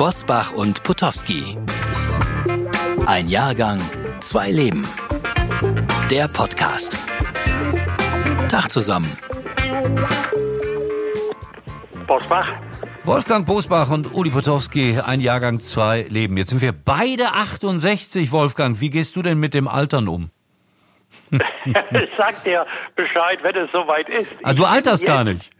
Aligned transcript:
Bosbach 0.00 0.54
und 0.54 0.82
Potowski. 0.82 1.58
Ein 3.04 3.28
Jahrgang, 3.28 3.82
zwei 4.20 4.50
Leben. 4.50 4.86
Der 6.10 6.26
Podcast. 6.26 6.96
Tag 8.48 8.70
zusammen. 8.70 9.14
Bosbach. 12.06 12.50
Wolfgang 13.04 13.44
Bosbach 13.44 13.90
und 13.90 14.14
Uli 14.14 14.30
Potowski, 14.30 14.98
ein 15.06 15.20
Jahrgang, 15.20 15.60
zwei 15.60 16.06
Leben. 16.08 16.38
Jetzt 16.38 16.48
sind 16.48 16.62
wir 16.62 16.72
beide 16.72 17.32
68, 17.34 18.32
Wolfgang. 18.32 18.80
Wie 18.80 18.88
gehst 18.88 19.16
du 19.16 19.20
denn 19.20 19.38
mit 19.38 19.52
dem 19.52 19.68
Altern 19.68 20.08
um? 20.08 20.30
ich 21.30 22.08
sag 22.16 22.42
dir 22.44 22.64
Bescheid, 22.96 23.40
wenn 23.42 23.54
es 23.54 23.70
soweit 23.70 24.08
ist. 24.08 24.30
Ah, 24.44 24.54
du 24.54 24.64
alterst 24.64 25.04
gar 25.04 25.24
nicht. 25.24 25.50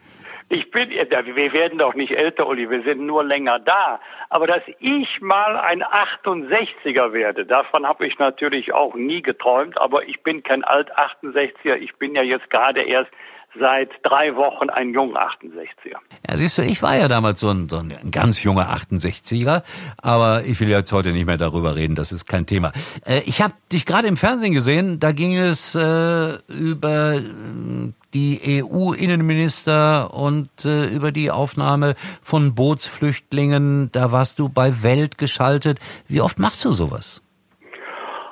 Ich 0.52 0.68
bin, 0.72 0.90
wir 0.90 1.52
werden 1.52 1.78
doch 1.78 1.94
nicht 1.94 2.10
älter, 2.10 2.48
Uli, 2.48 2.68
wir 2.68 2.82
sind 2.82 3.06
nur 3.06 3.22
länger 3.22 3.60
da. 3.60 4.00
Aber 4.30 4.48
dass 4.48 4.62
ich 4.80 5.20
mal 5.20 5.56
ein 5.56 5.84
68er 5.84 7.12
werde, 7.12 7.46
davon 7.46 7.86
habe 7.86 8.04
ich 8.04 8.18
natürlich 8.18 8.72
auch 8.72 8.96
nie 8.96 9.22
geträumt. 9.22 9.80
Aber 9.80 10.08
ich 10.08 10.24
bin 10.24 10.42
kein 10.42 10.64
Alt 10.64 10.90
68er, 10.98 11.76
ich 11.76 11.94
bin 11.98 12.16
ja 12.16 12.22
jetzt 12.22 12.50
gerade 12.50 12.82
erst 12.82 13.12
seit 13.60 13.90
drei 14.02 14.34
Wochen 14.34 14.70
ein 14.70 14.92
jung 14.92 15.16
68er. 15.16 15.98
Ja, 16.28 16.36
siehst 16.36 16.58
du, 16.58 16.62
ich 16.62 16.82
war 16.82 16.96
ja 16.96 17.06
damals 17.06 17.38
so 17.38 17.50
ein, 17.50 17.68
so 17.68 17.78
ein 17.78 18.10
ganz 18.10 18.42
junger 18.42 18.72
68er, 18.74 19.62
aber 20.02 20.42
ich 20.44 20.60
will 20.60 20.68
jetzt 20.68 20.92
heute 20.92 21.12
nicht 21.12 21.26
mehr 21.26 21.36
darüber 21.36 21.76
reden, 21.76 21.94
das 21.94 22.10
ist 22.10 22.26
kein 22.26 22.46
Thema. 22.46 22.72
Äh, 23.06 23.20
ich 23.24 23.40
habe 23.40 23.54
dich 23.70 23.86
gerade 23.86 24.08
im 24.08 24.16
Fernsehen 24.16 24.52
gesehen, 24.52 24.98
da 24.98 25.12
ging 25.12 25.36
es 25.36 25.76
äh, 25.76 26.38
über 26.48 27.14
äh, 27.14 27.92
die 28.14 28.62
EU-Innenminister 28.62 30.12
und 30.14 30.48
äh, 30.64 30.86
über 30.86 31.12
die 31.12 31.30
Aufnahme 31.30 31.94
von 32.22 32.54
Bootsflüchtlingen. 32.54 33.90
Da 33.92 34.12
warst 34.12 34.38
du 34.38 34.48
bei 34.48 34.82
Welt 34.82 35.18
geschaltet. 35.18 35.78
Wie 36.08 36.20
oft 36.20 36.38
machst 36.38 36.64
du 36.64 36.72
sowas? 36.72 37.22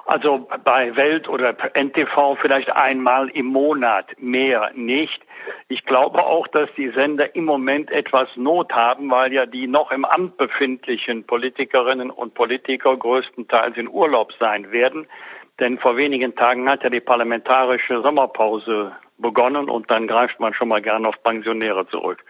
Also 0.09 0.49
bei 0.65 0.97
Welt 0.97 1.29
oder 1.29 1.55
NTV 1.75 2.39
vielleicht 2.41 2.71
einmal 2.71 3.29
im 3.29 3.45
Monat, 3.45 4.07
mehr 4.19 4.71
nicht. 4.75 5.21
Ich 5.69 5.85
glaube 5.85 6.25
auch, 6.25 6.47
dass 6.49 6.71
die 6.79 6.89
Sender 6.89 7.35
im 7.35 7.45
Moment 7.45 7.91
etwas 7.91 8.29
Not 8.35 8.73
haben, 8.73 9.11
weil 9.11 9.35
ja 9.35 9.45
die 9.45 9.67
noch 9.67 9.91
im 9.91 10.07
Amt 10.07 10.39
befindlichen 10.39 11.25
Politikerinnen 11.25 12.11
und 12.11 12.33
Politiker 12.33 12.97
größtenteils 12.97 13.77
in 13.77 13.87
Urlaub 13.87 14.33
sein 14.41 14.73
werden. 14.73 15.07
Denn 15.61 15.79
vor 15.79 15.97
wenigen 15.97 16.35
Tagen 16.35 16.69
hat 16.69 16.85
ja 16.85 16.91
die 16.91 17.01
parlamentarische 17.01 18.01
Sommerpause 18.03 18.93
begonnen 19.19 19.69
und 19.69 19.91
dann 19.91 20.07
greift 20.07 20.39
man 20.39 20.55
schon 20.55 20.69
mal 20.69 20.81
gerne 20.81 21.09
auf 21.09 21.17
Pensionäre 21.23 21.87
zurück. 21.89 22.25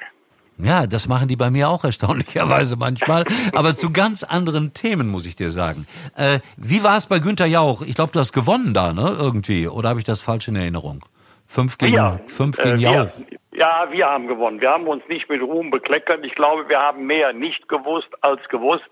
Ja, 0.61 0.87
das 0.87 1.07
machen 1.07 1.29
die 1.29 1.37
bei 1.37 1.51
mir 1.51 1.69
auch 1.69 1.85
erstaunlicherweise 1.85 2.77
manchmal, 2.77 3.25
aber 3.55 3.75
zu 3.75 3.93
ganz 3.93 4.25
anderen 4.25 4.73
Themen, 4.75 5.09
muss 5.09 5.25
ich 5.25 5.37
dir 5.37 5.51
sagen. 5.51 5.87
Äh, 6.17 6.41
wie 6.57 6.83
war 6.83 6.97
es 6.97 7.07
bei 7.07 7.21
Günter 7.21 7.47
Jauch? 7.47 7.83
Ich 7.83 7.95
glaube, 7.95 8.11
du 8.13 8.19
hast 8.19 8.33
gewonnen 8.33 8.75
da, 8.75 8.93
ne? 8.93 9.17
Irgendwie. 9.21 9.69
Oder 9.69 9.91
habe 9.91 10.01
ich 10.01 10.05
das 10.05 10.21
falsch 10.21 10.49
in 10.49 10.57
Erinnerung? 10.57 11.05
Fünf 11.47 11.79
gegen, 11.79 11.95
ja, 11.95 12.19
fünf 12.27 12.57
gegen 12.57 12.79
äh, 12.79 12.83
Jauch. 12.83 13.09
Wir, 13.51 13.59
ja, 13.59 13.87
wir 13.91 14.07
haben 14.07 14.27
gewonnen. 14.27 14.61
Wir 14.61 14.71
haben 14.71 14.87
uns 14.89 15.03
nicht 15.09 15.29
mit 15.29 15.41
Ruhm 15.43 15.71
bekleckert. 15.71 16.25
Ich 16.25 16.35
glaube, 16.35 16.69
wir 16.69 16.81
haben 16.81 17.07
mehr 17.07 17.33
nicht 17.33 17.69
gewusst 17.69 18.09
als 18.21 18.41
gewusst. 18.49 18.89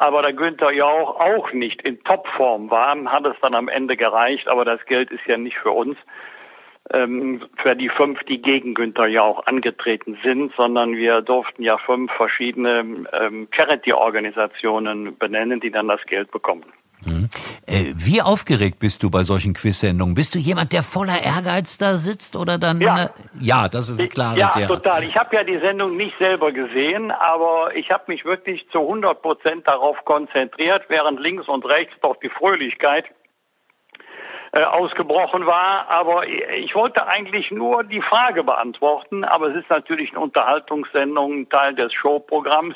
Aber 0.00 0.22
da 0.22 0.30
Günther 0.30 0.72
Jauch 0.72 1.20
auch 1.20 1.52
nicht 1.52 1.82
in 1.82 2.02
Topform 2.02 2.70
war, 2.70 2.96
hat 3.12 3.26
es 3.26 3.36
dann 3.42 3.54
am 3.54 3.68
Ende 3.68 3.98
gereicht. 3.98 4.48
Aber 4.48 4.64
das 4.64 4.82
Geld 4.86 5.10
ist 5.10 5.26
ja 5.26 5.36
nicht 5.36 5.58
für 5.58 5.72
uns 5.72 5.98
ähm, 6.90 7.44
für 7.62 7.76
die 7.76 7.90
fünf, 7.90 8.22
die 8.24 8.40
gegen 8.40 8.72
Günther 8.72 9.08
Jauch 9.08 9.44
angetreten 9.46 10.18
sind, 10.24 10.54
sondern 10.56 10.96
wir 10.96 11.20
durften 11.20 11.62
ja 11.62 11.76
fünf 11.76 12.10
verschiedene 12.12 13.04
ähm, 13.12 13.48
Charity-Organisationen 13.50 15.18
benennen, 15.18 15.60
die 15.60 15.70
dann 15.70 15.88
das 15.88 16.00
Geld 16.06 16.30
bekommen. 16.30 16.64
Äh, 17.70 17.92
wie 17.94 18.20
aufgeregt 18.20 18.80
bist 18.80 19.04
du 19.04 19.10
bei 19.10 19.22
solchen 19.22 19.54
Quiz-Sendungen? 19.54 20.16
Bist 20.16 20.34
du 20.34 20.40
jemand, 20.40 20.72
der 20.72 20.82
voller 20.82 21.22
Ehrgeiz 21.22 21.78
da 21.78 21.96
sitzt 21.96 22.34
oder 22.34 22.58
dann? 22.58 22.80
Ja, 22.80 23.04
äh, 23.04 23.08
ja 23.38 23.68
das 23.68 23.88
ist 23.88 24.00
ein 24.00 24.08
klares 24.08 24.38
Ja, 24.38 24.52
Ja. 24.58 24.66
total. 24.66 25.04
Ich 25.04 25.16
habe 25.16 25.36
ja 25.36 25.44
die 25.44 25.58
Sendung 25.58 25.96
nicht 25.96 26.18
selber 26.18 26.50
gesehen, 26.50 27.12
aber 27.12 27.76
ich 27.76 27.92
habe 27.92 28.04
mich 28.08 28.24
wirklich 28.24 28.68
zu 28.70 28.80
100 28.80 29.22
Prozent 29.22 29.68
darauf 29.68 30.04
konzentriert, 30.04 30.82
während 30.88 31.20
links 31.20 31.46
und 31.46 31.64
rechts 31.64 31.94
doch 32.02 32.16
die 32.16 32.28
Fröhlichkeit 32.28 33.04
äh, 34.50 34.64
ausgebrochen 34.64 35.46
war. 35.46 35.88
Aber 35.88 36.26
ich 36.26 36.74
wollte 36.74 37.06
eigentlich 37.06 37.52
nur 37.52 37.84
die 37.84 38.02
Frage 38.02 38.42
beantworten. 38.42 39.22
Aber 39.22 39.46
es 39.46 39.56
ist 39.56 39.70
natürlich 39.70 40.10
eine 40.10 40.18
Unterhaltungssendung, 40.18 41.42
ein 41.42 41.48
Teil 41.48 41.76
des 41.76 41.92
Showprogramms. 41.92 42.74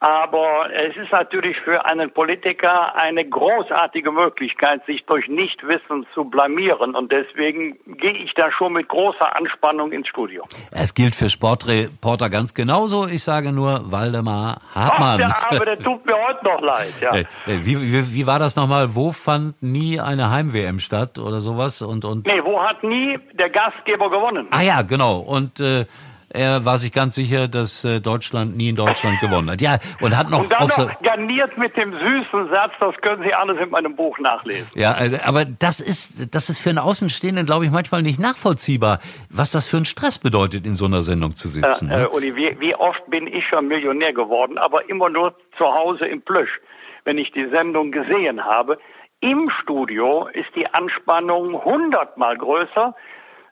Aber 0.00 0.70
es 0.72 0.96
ist 0.96 1.10
natürlich 1.10 1.56
für 1.64 1.84
einen 1.84 2.12
Politiker 2.12 2.94
eine 2.94 3.28
großartige 3.28 4.12
Möglichkeit, 4.12 4.86
sich 4.86 5.04
durch 5.06 5.26
Nichtwissen 5.26 6.06
zu 6.14 6.24
blamieren. 6.24 6.94
Und 6.94 7.10
deswegen 7.10 7.78
gehe 7.98 8.12
ich 8.12 8.32
da 8.34 8.52
schon 8.52 8.74
mit 8.74 8.86
großer 8.86 9.34
Anspannung 9.34 9.90
ins 9.90 10.06
Studio. 10.06 10.44
Es 10.70 10.94
gilt 10.94 11.16
für 11.16 11.28
Sportreporter 11.28 12.30
ganz 12.30 12.54
genauso. 12.54 13.06
Ich 13.08 13.24
sage 13.24 13.50
nur 13.50 13.90
Waldemar 13.90 14.60
Hartmann. 14.72 15.20
Ach, 15.24 15.50
der 15.50 15.52
Arme, 15.52 15.64
der 15.64 15.78
tut 15.80 16.06
mir 16.06 16.14
heute 16.14 16.44
noch 16.44 16.60
leid. 16.60 16.92
Ja. 17.00 17.12
Wie, 17.46 17.92
wie, 17.92 18.14
wie 18.14 18.26
war 18.26 18.38
das 18.38 18.54
nochmal? 18.54 18.94
Wo 18.94 19.10
fand 19.10 19.60
nie 19.60 19.98
eine 19.98 20.30
Heim-WM 20.30 20.78
statt 20.78 21.18
oder 21.18 21.40
sowas? 21.40 21.82
Und, 21.82 22.04
und 22.04 22.24
Nee, 22.24 22.40
wo 22.44 22.62
hat 22.62 22.84
nie 22.84 23.18
der 23.32 23.50
Gastgeber 23.50 24.10
gewonnen? 24.10 24.46
Ah 24.52 24.62
ja, 24.62 24.82
genau. 24.82 25.18
Und 25.18 25.58
äh, 25.58 25.86
er 26.30 26.64
war 26.64 26.76
sich 26.76 26.92
ganz 26.92 27.14
sicher, 27.14 27.48
dass 27.48 27.84
äh, 27.84 28.00
Deutschland 28.00 28.56
nie 28.56 28.68
in 28.68 28.76
Deutschland 28.76 29.18
gewonnen 29.20 29.50
hat. 29.50 29.62
Ja, 29.62 29.78
und 30.00 30.16
hat 30.16 30.28
noch 30.28 30.42
Und 30.42 30.52
dann 30.52 30.68
noch 30.68 31.02
garniert 31.02 31.56
mit 31.56 31.76
dem 31.76 31.92
süßen 31.92 32.50
Satz, 32.50 32.72
das 32.80 32.94
können 33.00 33.22
Sie 33.22 33.32
alles 33.32 33.58
in 33.58 33.70
meinem 33.70 33.96
Buch 33.96 34.18
nachlesen. 34.18 34.68
ja, 34.74 34.92
also, 34.92 35.16
aber 35.24 35.44
das 35.46 35.80
ist 35.80 36.34
das 36.34 36.50
ist 36.50 36.58
für 36.58 36.70
einen 36.70 36.78
Außenstehenden, 36.78 37.46
glaube 37.46 37.64
ich, 37.64 37.70
manchmal 37.70 38.02
nicht 38.02 38.20
nachvollziehbar, 38.20 38.98
was 39.30 39.50
das 39.50 39.66
für 39.66 39.76
einen 39.78 39.86
Stress 39.86 40.18
bedeutet, 40.18 40.66
in 40.66 40.74
so 40.74 40.84
einer 40.84 41.02
Sendung 41.02 41.34
zu 41.34 41.48
sitzen. 41.48 41.90
Äh, 41.90 42.02
äh, 42.02 42.06
Uli, 42.08 42.36
wie, 42.36 42.60
wie 42.60 42.74
oft 42.74 43.04
bin 43.08 43.26
ich 43.26 43.46
schon 43.46 43.68
Millionär 43.68 44.12
geworden, 44.12 44.58
aber 44.58 44.88
immer 44.90 45.08
nur 45.08 45.34
zu 45.56 45.64
Hause 45.64 46.06
im 46.06 46.20
Plüsch, 46.20 46.60
wenn 47.04 47.16
ich 47.16 47.32
die 47.32 47.48
Sendung 47.48 47.90
gesehen 47.90 48.44
habe. 48.44 48.78
Im 49.20 49.50
Studio 49.62 50.28
ist 50.32 50.48
die 50.54 50.72
Anspannung 50.72 51.64
hundertmal 51.64 52.36
größer. 52.36 52.94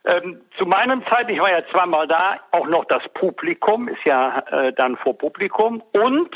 Ähm, 0.07 0.41
zu 0.57 0.65
meinen 0.65 1.03
Zeit, 1.09 1.29
ich 1.29 1.39
war 1.39 1.51
ja 1.51 1.61
zweimal 1.71 2.07
da, 2.07 2.37
auch 2.51 2.67
noch 2.67 2.85
das 2.85 3.03
Publikum 3.13 3.87
ist 3.89 4.03
ja 4.05 4.39
äh, 4.51 4.71
dann 4.73 4.95
vor 4.97 5.17
Publikum 5.17 5.83
und 5.91 6.29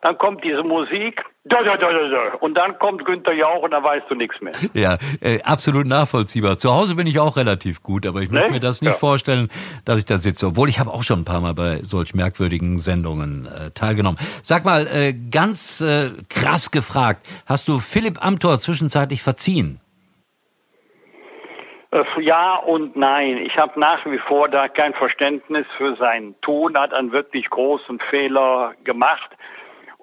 dann 0.00 0.16
kommt 0.18 0.44
diese 0.44 0.62
Musik 0.62 1.24
da, 1.44 1.62
da, 1.62 1.76
da, 1.76 1.90
da, 1.92 2.08
da. 2.08 2.36
und 2.40 2.54
dann 2.54 2.78
kommt 2.78 3.04
Günther 3.04 3.32
Jauch 3.32 3.62
und 3.62 3.70
dann 3.70 3.82
weißt 3.82 4.04
du 4.08 4.14
nichts 4.14 4.40
mehr. 4.40 4.52
Ja, 4.74 4.96
äh, 5.20 5.40
absolut 5.42 5.86
nachvollziehbar. 5.86 6.58
Zu 6.58 6.72
Hause 6.74 6.94
bin 6.94 7.06
ich 7.06 7.18
auch 7.18 7.36
relativ 7.36 7.82
gut, 7.82 8.04
aber 8.06 8.20
ich 8.20 8.30
möchte 8.30 8.48
Ne? 8.48 8.54
mir 8.54 8.60
das 8.60 8.80
nicht 8.82 8.92
Ja. 8.92 8.96
vorstellen, 8.98 9.48
dass 9.84 9.98
ich 9.98 10.04
da 10.04 10.16
sitze. 10.18 10.46
Obwohl 10.48 10.68
ich 10.68 10.78
habe 10.78 10.90
auch 10.90 11.02
schon 11.04 11.20
ein 11.20 11.24
paar 11.24 11.40
Mal 11.40 11.54
bei 11.54 11.80
solch 11.82 12.14
merkwürdigen 12.14 12.78
Sendungen 12.78 13.46
äh, 13.46 13.70
teilgenommen. 13.72 14.18
Sag 14.42 14.64
mal, 14.64 14.86
äh, 14.88 15.14
ganz 15.14 15.80
äh, 15.80 16.10
krass 16.28 16.70
gefragt, 16.70 17.26
hast 17.46 17.66
du 17.68 17.78
Philipp 17.78 18.24
Amthor 18.24 18.58
zwischenzeitlich 18.58 19.22
verziehen? 19.22 19.80
Äh, 21.90 22.04
Ja 22.20 22.56
und 22.56 22.96
nein. 22.96 23.38
Ich 23.38 23.56
habe 23.56 23.78
nach 23.78 24.04
wie 24.06 24.18
vor 24.18 24.48
da 24.48 24.68
kein 24.68 24.94
Verständnis 24.94 25.66
für 25.76 25.96
sein 25.96 26.34
Tun, 26.42 26.78
hat 26.78 26.92
einen 26.92 27.12
wirklich 27.12 27.48
großen 27.50 27.98
Fehler 28.10 28.74
gemacht. 28.84 29.30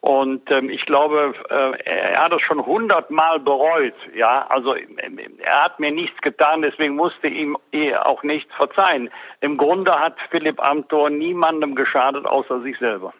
Und 0.01 0.51
ähm, 0.51 0.69
ich 0.69 0.85
glaube, 0.85 1.34
äh, 1.50 2.12
er 2.12 2.23
hat 2.23 2.31
es 2.31 2.41
schon 2.44 2.63
hundertmal 2.63 3.40
bereut. 3.40 3.96
Ja, 4.13 4.46
also 4.50 4.75
ähm, 4.75 5.19
er 5.40 5.63
hat 5.63 5.79
mir 5.79 5.91
nichts 5.91 6.22
getan, 6.22 6.62
deswegen 6.62 6.96
musste 6.96 7.28
ihm 7.28 7.57
eh 7.72 7.96
auch 7.96 8.22
nichts 8.22 8.53
verzeihen. 8.53 9.09
Im 9.41 9.57
Grunde 9.57 10.00
hat 10.00 10.16
Philipp 10.29 10.62
Amthor 10.62 11.09
niemandem 11.09 11.73
geschadet, 11.73 12.28
außer 12.28 12.61
sich 12.61 12.78
selber. 12.78 13.14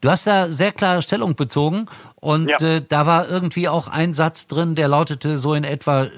Du 0.00 0.10
hast 0.10 0.26
da 0.26 0.46
sehr 0.46 0.72
klare 0.72 1.02
Stellung 1.02 1.34
bezogen 1.36 1.86
und 2.16 2.48
Ja. 2.50 2.76
äh, 2.76 2.82
da 2.86 3.06
war 3.06 3.28
irgendwie 3.28 3.68
auch 3.68 3.88
ein 3.88 4.14
Satz 4.14 4.46
drin, 4.46 4.74
der 4.74 4.88
lautete 4.88 5.38
so 5.38 5.54
in 5.54 5.64
etwa, 5.64 6.04
äh, 6.04 6.08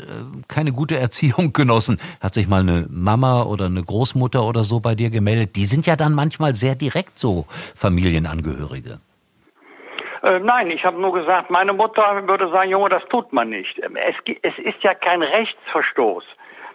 keine 0.48 0.72
gute 0.72 0.96
Erziehung 0.98 1.52
genossen. 1.52 2.00
Hat 2.20 2.34
sich 2.34 2.48
mal 2.48 2.60
eine 2.60 2.86
Mama 2.90 3.42
oder 3.42 3.66
eine 3.66 3.82
Großmutter 3.82 4.44
oder 4.44 4.64
so 4.64 4.80
bei 4.80 4.94
dir 4.94 5.10
gemeldet? 5.10 5.56
Die 5.56 5.64
sind 5.66 5.86
ja 5.86 5.96
dann 5.96 6.14
manchmal 6.14 6.54
sehr 6.54 6.74
direkt 6.74 7.18
so 7.18 7.46
Familienangehörige. 7.74 9.00
Äh, 10.22 10.40
nein, 10.40 10.70
ich 10.70 10.84
habe 10.84 11.00
nur 11.00 11.12
gesagt, 11.12 11.50
meine 11.50 11.72
Mutter 11.72 12.02
würde 12.26 12.50
sagen, 12.50 12.70
Junge, 12.70 12.88
das 12.88 13.02
tut 13.08 13.32
man 13.32 13.50
nicht. 13.50 13.78
Es, 13.78 14.16
es 14.42 14.58
ist 14.58 14.82
ja 14.82 14.94
kein 14.94 15.22
Rechtsverstoß. 15.22 16.24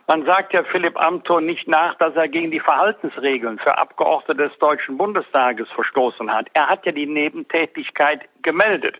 Man 0.07 0.25
sagt 0.25 0.53
ja 0.53 0.63
Philipp 0.63 0.99
Amthor 0.99 1.39
nicht 1.39 1.67
nach, 1.67 1.95
dass 1.95 2.13
er 2.15 2.27
gegen 2.27 2.51
die 2.51 2.59
Verhaltensregeln 2.59 3.57
für 3.59 3.77
Abgeordnete 3.77 4.49
des 4.49 4.57
Deutschen 4.59 4.97
Bundestages 4.97 5.69
verstoßen 5.69 6.31
hat. 6.31 6.47
Er 6.53 6.67
hat 6.67 6.85
ja 6.85 6.91
die 6.91 7.05
Nebentätigkeit 7.05 8.21
gemeldet. 8.41 8.99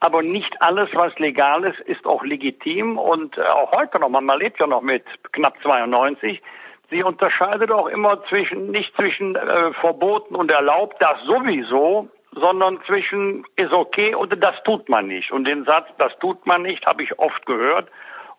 Aber 0.00 0.22
nicht 0.22 0.62
alles, 0.62 0.88
was 0.94 1.16
legal 1.18 1.64
ist, 1.64 1.78
ist 1.80 2.06
auch 2.06 2.24
legitim 2.24 2.96
und 2.96 3.36
äh, 3.36 3.42
auch 3.42 3.70
heute 3.72 3.98
noch, 3.98 4.08
man 4.08 4.38
lebt 4.38 4.58
ja 4.58 4.66
noch 4.66 4.80
mit 4.80 5.04
knapp 5.32 5.60
92. 5.62 6.40
Sie 6.90 7.02
unterscheidet 7.02 7.70
auch 7.70 7.86
immer 7.86 8.24
zwischen, 8.24 8.70
nicht 8.70 8.94
zwischen 8.96 9.36
äh, 9.36 9.74
verboten 9.74 10.34
und 10.34 10.50
erlaubt, 10.50 10.96
das 11.00 11.22
sowieso, 11.24 12.08
sondern 12.32 12.80
zwischen 12.86 13.44
ist 13.56 13.72
okay 13.72 14.14
und 14.14 14.34
das 14.42 14.54
tut 14.64 14.88
man 14.88 15.06
nicht. 15.06 15.32
Und 15.32 15.44
den 15.44 15.66
Satz, 15.66 15.88
das 15.98 16.18
tut 16.18 16.46
man 16.46 16.62
nicht, 16.62 16.86
habe 16.86 17.02
ich 17.02 17.18
oft 17.18 17.44
gehört. 17.44 17.90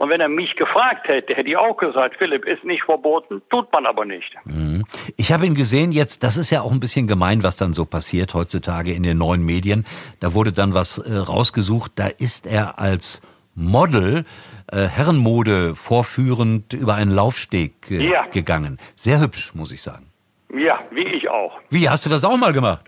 Und 0.01 0.09
wenn 0.09 0.19
er 0.19 0.29
mich 0.29 0.55
gefragt 0.55 1.07
hätte, 1.07 1.35
hätte 1.35 1.47
ich 1.47 1.57
auch 1.57 1.77
gesagt, 1.77 2.15
Philipp, 2.17 2.47
ist 2.47 2.63
nicht 2.63 2.81
verboten, 2.85 3.43
tut 3.51 3.71
man 3.71 3.85
aber 3.85 4.03
nicht. 4.03 4.33
Mhm. 4.45 4.83
Ich 5.15 5.31
habe 5.31 5.45
ihn 5.45 5.53
gesehen 5.53 5.91
jetzt, 5.91 6.23
das 6.23 6.37
ist 6.37 6.49
ja 6.49 6.61
auch 6.61 6.71
ein 6.71 6.79
bisschen 6.79 7.05
gemein, 7.05 7.43
was 7.43 7.55
dann 7.55 7.71
so 7.71 7.85
passiert 7.85 8.33
heutzutage 8.33 8.93
in 8.93 9.03
den 9.03 9.19
neuen 9.19 9.45
Medien. 9.45 9.85
Da 10.19 10.33
wurde 10.33 10.53
dann 10.53 10.73
was 10.73 10.97
äh, 10.97 11.15
rausgesucht, 11.15 11.91
da 11.97 12.07
ist 12.07 12.47
er 12.47 12.79
als 12.79 13.21
Model 13.53 14.25
äh, 14.71 14.87
Herrenmode 14.87 15.75
vorführend 15.75 16.73
über 16.73 16.95
einen 16.95 17.11
Laufsteg 17.11 17.91
äh, 17.91 18.09
ja. 18.09 18.25
gegangen. 18.25 18.79
Sehr 18.95 19.21
hübsch, 19.21 19.53
muss 19.53 19.71
ich 19.71 19.83
sagen. 19.83 20.07
Ja, 20.51 20.79
wie 20.89 21.05
ich 21.05 21.29
auch. 21.29 21.59
Wie, 21.69 21.87
hast 21.87 22.07
du 22.07 22.09
das 22.09 22.25
auch 22.25 22.37
mal 22.37 22.53
gemacht? 22.53 22.83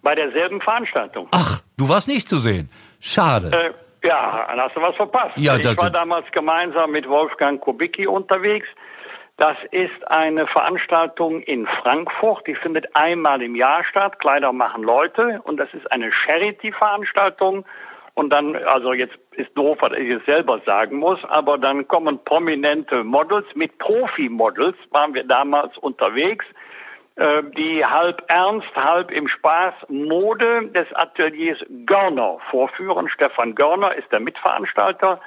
Bei 0.00 0.14
derselben 0.14 0.62
Veranstaltung. 0.62 1.28
Ach, 1.30 1.60
du 1.76 1.90
warst 1.90 2.08
nicht 2.08 2.26
zu 2.26 2.38
sehen. 2.38 2.70
Schade. 3.00 3.52
Äh, 3.52 3.70
ja, 4.04 4.46
dann 4.48 4.60
hast 4.60 4.76
du 4.76 4.82
was 4.82 4.94
verpasst. 4.96 5.36
Ja, 5.36 5.56
ich 5.56 5.64
war 5.78 5.90
damals 5.90 6.30
gemeinsam 6.32 6.92
mit 6.92 7.08
Wolfgang 7.08 7.60
Kubicki 7.60 8.06
unterwegs. 8.06 8.66
Das 9.36 9.56
ist 9.72 10.06
eine 10.08 10.46
Veranstaltung 10.46 11.40
in 11.42 11.66
Frankfurt, 11.66 12.46
die 12.46 12.54
findet 12.54 12.94
einmal 12.94 13.42
im 13.42 13.56
Jahr 13.56 13.82
statt. 13.82 14.20
Kleider 14.20 14.52
machen 14.52 14.84
Leute 14.84 15.40
und 15.42 15.56
das 15.56 15.72
ist 15.74 15.90
eine 15.90 16.12
Charity-Veranstaltung. 16.12 17.64
Und 18.14 18.30
dann, 18.30 18.54
also 18.54 18.92
jetzt 18.92 19.16
ist 19.32 19.50
doof, 19.56 19.78
was 19.80 19.92
ich 19.94 20.08
es 20.08 20.24
selber 20.24 20.60
sagen 20.64 20.98
muss, 20.98 21.18
aber 21.24 21.58
dann 21.58 21.88
kommen 21.88 22.22
prominente 22.24 23.02
Models 23.02 23.46
mit 23.56 23.76
Profi-Models, 23.78 24.76
waren 24.90 25.14
wir 25.14 25.24
damals 25.24 25.76
unterwegs. 25.78 26.46
Äh, 27.16 27.44
die 27.56 27.84
halb 27.84 28.24
ernst, 28.26 28.74
halb 28.74 29.12
im 29.12 29.28
Spaß 29.28 29.74
Mode 29.88 30.68
des 30.70 30.92
Ateliers 30.94 31.58
Görner 31.86 32.38
vorführen. 32.50 33.08
Stefan 33.08 33.54
Görner 33.54 33.94
ist 33.94 34.10
der 34.10 34.18
Mitveranstalter. 34.18 35.20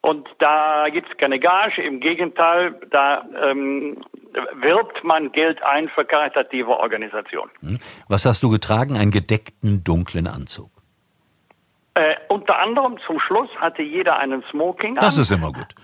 Und 0.00 0.26
da 0.38 0.86
gibt's 0.90 1.10
keine 1.18 1.38
Gage, 1.38 1.82
im 1.82 2.00
Gegenteil, 2.00 2.78
da 2.90 3.24
ähm, 3.42 4.02
wirbt 4.54 5.04
man 5.04 5.32
Geld 5.32 5.62
ein 5.62 5.88
für 5.88 6.04
karitative 6.04 6.70
Organisationen. 6.78 7.50
Hm. 7.60 7.78
Was 8.08 8.24
hast 8.24 8.42
du 8.42 8.50
getragen? 8.50 8.96
Einen 8.96 9.10
gedeckten 9.10 9.84
dunklen 9.84 10.26
Anzug? 10.26 10.70
Äh, 11.94 12.16
unter 12.28 12.58
anderem 12.58 12.98
zum 13.06 13.20
Schluss 13.20 13.48
hatte 13.56 13.82
jeder 13.82 14.18
einen 14.18 14.42
Smoking. 14.50 14.94
Das 14.94 15.16
an. 15.16 15.22
ist 15.22 15.30
immer 15.30 15.52
gut. 15.52 15.74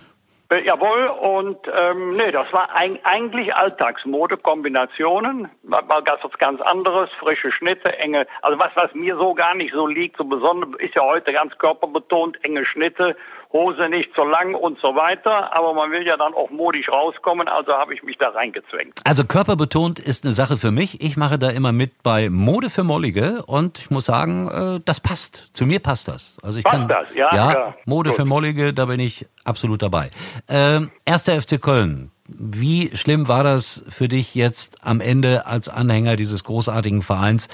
Äh, 0.51 0.65
jawohl, 0.65 1.07
und 1.07 1.59
ähm, 1.73 2.17
nee, 2.17 2.33
das 2.33 2.53
war 2.53 2.75
ein, 2.75 2.99
eigentlich 3.05 3.55
Alltagsmode, 3.55 4.37
Kombinationen, 4.37 5.49
mal 5.63 6.03
ganz 6.03 6.25
was 6.25 6.33
ganz 6.39 6.61
anderes, 6.61 7.09
frische 7.21 7.53
Schnitte, 7.53 7.97
enge, 7.99 8.27
also 8.43 8.59
was, 8.59 8.73
was 8.75 8.93
mir 8.93 9.17
so 9.17 9.33
gar 9.35 9.55
nicht 9.55 9.73
so 9.73 9.87
liegt, 9.87 10.17
so 10.17 10.25
besonders, 10.25 10.71
ist 10.81 10.97
ja 10.97 11.03
heute 11.03 11.33
ganz 11.33 11.57
körperbetont, 11.59 12.45
enge 12.45 12.67
Schnitte, 12.67 13.17
Hose 13.53 13.89
nicht 13.89 14.11
so 14.15 14.23
lang 14.23 14.55
und 14.55 14.79
so 14.81 14.95
weiter, 14.95 15.53
aber 15.57 15.75
man 15.75 15.91
will 15.91 16.07
ja 16.07 16.17
dann 16.17 16.35
auch 16.35 16.51
modisch 16.51 16.89
rauskommen, 16.89 17.49
also 17.49 17.73
habe 17.73 17.95
ich 17.95 18.03
mich 18.05 18.17
da 18.17 18.29
reingezwängt. 18.29 19.01
Also 19.05 19.25
körperbetont 19.25 19.99
ist 19.99 20.25
eine 20.25 20.33
Sache 20.33 20.57
für 20.57 20.71
mich. 20.71 21.01
Ich 21.01 21.17
mache 21.17 21.37
da 21.39 21.51
immer 21.51 21.73
mit 21.73 22.03
bei 22.05 22.31
Mode 22.31 22.71
für 22.71 22.85
Mollige 22.85 23.43
und 23.47 23.79
ich 23.79 23.91
muss 23.91 24.05
sagen, 24.05 24.49
äh, 24.49 24.81
das 24.85 25.01
passt. 25.01 25.51
Zu 25.53 25.67
mir 25.67 25.81
passt 25.81 26.07
das. 26.07 26.37
Also 26.43 26.59
ich 26.61 26.65
passt 26.65 26.77
kann, 26.77 26.89
das, 26.89 27.13
ja, 27.15 27.35
ja, 27.35 27.53
ja. 27.53 27.75
Mode 27.87 28.11
Gut. 28.11 28.17
für 28.19 28.25
Mollige, 28.25 28.73
da 28.73 28.85
bin 28.85 29.01
ich 29.01 29.27
absolut 29.45 29.83
dabei. 29.83 30.11
Ähm, 30.49 30.93
erster 31.05 31.41
FC 31.41 31.61
Köln. 31.61 32.13
Wie 32.29 32.97
schlimm 32.97 33.27
war 33.27 33.43
das 33.43 33.83
für 33.89 34.07
dich 34.07 34.37
jetzt 34.37 34.77
am 34.85 35.01
Ende 35.01 35.47
als 35.47 35.69
Anhänger 35.69 36.15
dieses 36.15 36.45
großartigen 36.45 37.03
Vereins, 37.03 37.49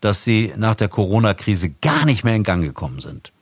dass 0.00 0.24
sie 0.24 0.54
nach 0.56 0.74
der 0.74 0.88
Corona-Krise 0.88 1.68
gar 1.82 2.06
nicht 2.06 2.24
mehr 2.24 2.34
in 2.34 2.42
Gang 2.42 2.64
gekommen 2.64 3.00
sind? 3.00 3.32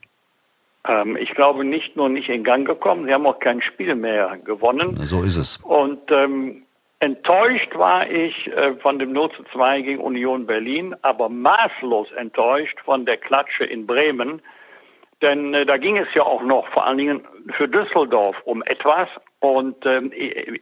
Ähm, 0.86 1.16
ich 1.16 1.30
glaube 1.34 1.64
nicht 1.64 1.96
nur 1.96 2.08
nicht 2.08 2.28
in 2.28 2.44
Gang 2.44 2.66
gekommen, 2.66 3.06
sie 3.06 3.12
haben 3.12 3.26
auch 3.26 3.38
kein 3.38 3.62
Spiel 3.62 3.94
mehr 3.94 4.38
gewonnen. 4.44 4.98
So 5.04 5.22
ist 5.22 5.36
es. 5.36 5.58
Und 5.58 6.10
ähm, 6.10 6.62
enttäuscht 7.00 7.76
war 7.76 8.08
ich 8.10 8.46
äh, 8.48 8.74
von 8.76 8.98
dem 8.98 9.12
0 9.12 9.30
zu 9.32 9.44
2 9.52 9.82
gegen 9.82 10.00
Union 10.00 10.46
Berlin, 10.46 10.94
aber 11.02 11.28
maßlos 11.28 12.12
enttäuscht 12.12 12.78
von 12.84 13.04
der 13.04 13.18
Klatsche 13.18 13.64
in 13.64 13.86
Bremen. 13.86 14.40
Denn 15.22 15.52
äh, 15.52 15.66
da 15.66 15.76
ging 15.76 15.98
es 15.98 16.08
ja 16.14 16.22
auch 16.22 16.42
noch 16.42 16.66
vor 16.68 16.86
allen 16.86 16.96
Dingen 16.96 17.26
für 17.56 17.68
Düsseldorf 17.68 18.36
um 18.44 18.62
etwas. 18.62 19.08
Und 19.40 19.84
ähm, 19.84 20.12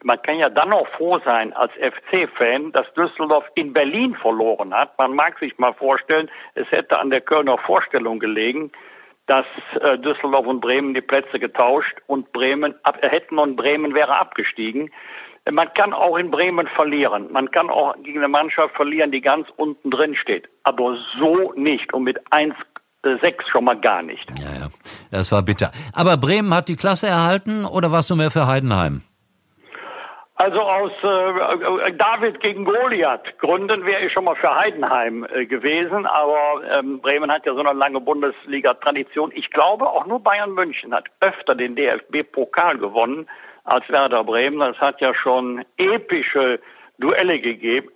man 0.02 0.20
kann 0.22 0.38
ja 0.38 0.48
dann 0.48 0.72
auch 0.72 0.86
froh 0.96 1.20
sein 1.24 1.52
als 1.52 1.72
FC-Fan, 1.74 2.72
dass 2.72 2.92
Düsseldorf 2.94 3.44
in 3.54 3.72
Berlin 3.72 4.16
verloren 4.16 4.74
hat. 4.74 4.98
Man 4.98 5.14
mag 5.14 5.38
sich 5.38 5.56
mal 5.58 5.74
vorstellen, 5.74 6.28
es 6.54 6.70
hätte 6.70 6.98
an 6.98 7.10
der 7.10 7.20
Kölner 7.20 7.58
Vorstellung 7.58 8.18
gelegen 8.18 8.72
dass 9.28 9.46
äh, 9.80 9.98
Düsseldorf 9.98 10.46
und 10.46 10.60
Bremen 10.60 10.94
die 10.94 11.00
Plätze 11.00 11.38
getauscht 11.38 11.96
und 12.06 12.32
Bremen 12.32 12.74
ab, 12.82 12.98
äh, 13.02 13.08
hätten 13.08 13.38
und 13.38 13.56
Bremen 13.56 13.94
wäre 13.94 14.18
abgestiegen. 14.18 14.90
Man 15.50 15.72
kann 15.72 15.92
auch 15.94 16.16
in 16.18 16.30
Bremen 16.30 16.66
verlieren. 16.66 17.32
Man 17.32 17.50
kann 17.50 17.70
auch 17.70 17.94
gegen 18.02 18.18
eine 18.18 18.28
Mannschaft 18.28 18.74
verlieren, 18.74 19.12
die 19.12 19.20
ganz 19.20 19.46
unten 19.56 19.90
drin 19.90 20.14
steht. 20.14 20.48
Aber 20.62 20.98
so 21.18 21.52
nicht 21.54 21.94
und 21.94 22.04
mit 22.04 22.18
1 22.30 22.54
6 23.02 23.48
schon 23.48 23.64
mal 23.64 23.80
gar 23.80 24.02
nicht. 24.02 24.28
Ja, 24.40 24.60
ja, 24.60 24.68
das 25.10 25.30
war 25.32 25.42
bitter. 25.42 25.70
Aber 25.92 26.16
Bremen 26.16 26.52
hat 26.52 26.68
die 26.68 26.76
Klasse 26.76 27.06
erhalten 27.06 27.64
oder 27.64 27.92
warst 27.92 28.10
du 28.10 28.16
mehr 28.16 28.30
für 28.30 28.46
Heidenheim? 28.46 29.02
Also 30.40 30.60
aus 30.60 30.92
äh, 31.02 31.92
David 31.94 32.38
gegen 32.38 32.64
Goliath 32.64 33.38
Gründen 33.40 33.84
wäre 33.84 34.06
ich 34.06 34.12
schon 34.12 34.22
mal 34.22 34.36
für 34.36 34.54
Heidenheim 34.54 35.26
äh, 35.34 35.46
gewesen, 35.46 36.06
aber 36.06 36.62
ähm, 36.78 37.00
Bremen 37.00 37.32
hat 37.32 37.44
ja 37.44 37.54
so 37.54 37.60
eine 37.60 37.76
lange 37.76 38.00
Bundesliga-Tradition. 38.00 39.32
Ich 39.34 39.50
glaube, 39.50 39.88
auch 39.88 40.06
nur 40.06 40.22
Bayern 40.22 40.52
München 40.52 40.94
hat 40.94 41.06
öfter 41.18 41.56
den 41.56 41.74
DFB-Pokal 41.74 42.78
gewonnen 42.78 43.28
als 43.64 43.88
Werder 43.88 44.22
Bremen. 44.22 44.60
Das 44.60 44.76
hat 44.76 45.00
ja 45.00 45.12
schon 45.12 45.64
epische 45.76 46.60
Duelle 46.98 47.40
gegeben. 47.40 47.88